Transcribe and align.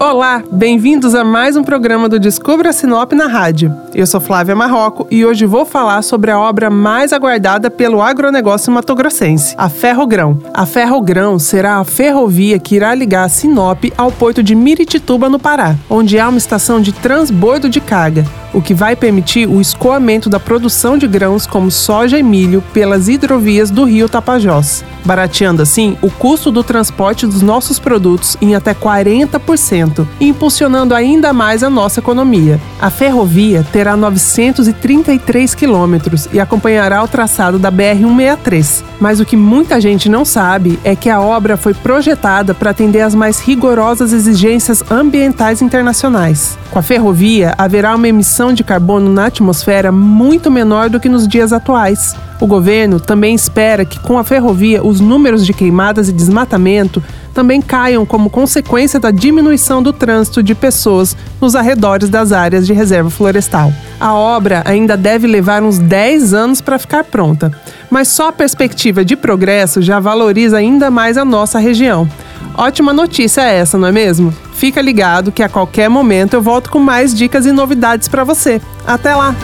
Olá, 0.00 0.44
bem-vindos 0.52 1.12
a 1.12 1.24
mais 1.24 1.56
um 1.56 1.64
programa 1.64 2.08
do 2.08 2.20
Descubra 2.20 2.72
Sinop 2.72 3.12
na 3.14 3.26
rádio. 3.26 3.74
Eu 3.92 4.06
sou 4.06 4.20
Flávia 4.20 4.54
Marroco 4.54 5.08
e 5.10 5.26
hoje 5.26 5.44
vou 5.44 5.66
falar 5.66 6.02
sobre 6.02 6.30
a 6.30 6.38
obra 6.38 6.70
mais 6.70 7.12
aguardada 7.12 7.68
pelo 7.68 8.00
agronegócio 8.00 8.70
matogrossense, 8.70 9.56
a 9.58 9.68
Ferrogrão. 9.68 10.38
A 10.54 10.64
Ferrogrão 10.64 11.36
será 11.36 11.78
a 11.78 11.84
ferrovia 11.84 12.60
que 12.60 12.76
irá 12.76 12.94
ligar 12.94 13.28
Sinop 13.28 13.86
ao 13.96 14.12
porto 14.12 14.40
de 14.40 14.54
Miritituba, 14.54 15.28
no 15.28 15.38
Pará, 15.38 15.74
onde 15.90 16.16
há 16.16 16.28
uma 16.28 16.38
estação 16.38 16.80
de 16.80 16.92
transbordo 16.92 17.68
de 17.68 17.80
carga, 17.80 18.24
o 18.52 18.62
que 18.62 18.74
vai 18.74 18.96
permitir 18.96 19.48
o 19.48 19.60
escoamento 19.60 20.28
da 20.28 20.40
produção 20.40 20.96
de 20.96 21.06
grãos 21.06 21.46
como 21.46 21.70
soja 21.70 22.18
e 22.18 22.22
milho 22.22 22.62
pelas 22.72 23.08
hidrovias 23.08 23.70
do 23.70 23.84
rio 23.84 24.08
Tapajós, 24.08 24.84
barateando 25.04 25.62
assim 25.62 25.96
o 26.02 26.10
custo 26.10 26.50
do 26.50 26.62
transporte 26.62 27.26
dos 27.26 27.42
nossos 27.42 27.78
produtos 27.78 28.36
em 28.40 28.54
até 28.54 28.74
40% 28.74 30.06
e 30.20 30.28
impulsionando 30.28 30.94
ainda 30.94 31.32
mais 31.32 31.62
a 31.62 31.70
nossa 31.70 32.00
economia. 32.00 32.60
A 32.80 32.90
ferrovia 32.90 33.66
terá 33.72 33.96
933 33.96 35.54
quilômetros 35.54 36.28
e 36.32 36.38
acompanhará 36.38 37.02
o 37.02 37.08
traçado 37.08 37.58
da 37.58 37.72
BR-163. 37.72 38.84
Mas 39.00 39.20
o 39.20 39.24
que 39.24 39.36
muita 39.36 39.80
gente 39.80 40.08
não 40.08 40.24
sabe 40.24 40.78
é 40.82 40.96
que 40.96 41.08
a 41.08 41.20
obra 41.20 41.56
foi 41.56 41.74
projetada 41.74 42.54
para 42.54 42.70
atender 42.70 43.00
às 43.00 43.14
mais 43.14 43.40
rigorosas 43.40 44.12
exigências 44.12 44.82
ambientais 44.90 45.62
internacionais. 45.62 46.58
Com 46.70 46.78
a 46.78 46.82
ferrovia, 46.82 47.54
haverá 47.56 47.94
uma 47.94 48.08
emissão 48.08 48.37
de 48.54 48.62
carbono 48.62 49.12
na 49.12 49.26
atmosfera 49.26 49.90
muito 49.90 50.50
menor 50.50 50.88
do 50.88 51.00
que 51.00 51.08
nos 51.08 51.26
dias 51.26 51.52
atuais. 51.52 52.14
O 52.40 52.46
governo 52.46 53.00
também 53.00 53.34
espera 53.34 53.84
que, 53.84 53.98
com 53.98 54.16
a 54.16 54.22
ferrovia, 54.22 54.82
os 54.82 55.00
números 55.00 55.44
de 55.44 55.52
queimadas 55.52 56.08
e 56.08 56.12
desmatamento 56.12 57.02
também 57.34 57.60
caiam 57.60 58.06
como 58.06 58.30
consequência 58.30 59.00
da 59.00 59.10
diminuição 59.10 59.82
do 59.82 59.92
trânsito 59.92 60.42
de 60.42 60.54
pessoas 60.54 61.16
nos 61.40 61.54
arredores 61.56 62.08
das 62.08 62.32
áreas 62.32 62.66
de 62.66 62.72
reserva 62.72 63.10
florestal. 63.10 63.72
A 64.00 64.14
obra 64.14 64.62
ainda 64.64 64.96
deve 64.96 65.26
levar 65.26 65.62
uns 65.62 65.78
10 65.78 66.32
anos 66.32 66.60
para 66.60 66.78
ficar 66.78 67.04
pronta, 67.04 67.52
mas 67.90 68.08
só 68.08 68.28
a 68.28 68.32
perspectiva 68.32 69.04
de 69.04 69.16
progresso 69.16 69.82
já 69.82 69.98
valoriza 69.98 70.56
ainda 70.56 70.90
mais 70.90 71.16
a 71.16 71.24
nossa 71.24 71.58
região. 71.58 72.08
Ótima 72.54 72.92
notícia 72.92 73.42
essa, 73.42 73.78
não 73.78 73.88
é 73.88 73.92
mesmo? 73.92 74.34
Fica 74.52 74.82
ligado 74.82 75.30
que 75.30 75.42
a 75.42 75.48
qualquer 75.48 75.88
momento 75.88 76.34
eu 76.34 76.42
volto 76.42 76.70
com 76.70 76.80
mais 76.80 77.14
dicas 77.14 77.46
e 77.46 77.52
novidades 77.52 78.08
para 78.08 78.24
você. 78.24 78.60
Até 78.86 79.14
lá! 79.14 79.34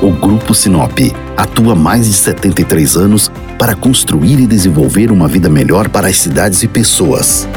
O 0.00 0.10
Grupo 0.10 0.54
Sinop 0.54 0.98
atua 1.36 1.74
mais 1.74 2.06
de 2.06 2.12
73 2.12 2.96
anos 2.96 3.30
para 3.58 3.74
construir 3.74 4.38
e 4.38 4.46
desenvolver 4.46 5.10
uma 5.10 5.26
vida 5.26 5.48
melhor 5.48 5.88
para 5.88 6.08
as 6.08 6.18
cidades 6.18 6.62
e 6.62 6.68
pessoas. 6.68 7.48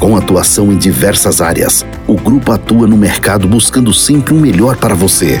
Com 0.00 0.16
atuação 0.16 0.72
em 0.72 0.76
diversas 0.76 1.40
áreas, 1.40 1.84
o 2.06 2.14
grupo 2.14 2.52
atua 2.52 2.86
no 2.86 2.96
mercado 2.96 3.46
buscando 3.48 3.92
sempre 3.92 4.34
o 4.34 4.36
um 4.36 4.40
melhor 4.40 4.76
para 4.76 4.94
você. 4.94 5.40